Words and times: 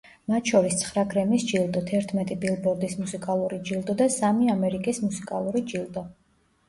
მათ 0.31 0.47
შორის 0.51 0.77
ცხრა 0.83 1.03
გრემის 1.11 1.43
ჯილდო, 1.51 1.83
თერთმეტი 1.91 2.37
ბილბორდის 2.45 2.97
მუსიკალური 3.03 3.61
ჯილდო 3.71 3.97
და 4.03 4.09
სამი 4.17 4.51
ამერიკის 4.59 5.03
მუსიკალური 5.09 5.63
ჯილდო. 5.75 6.05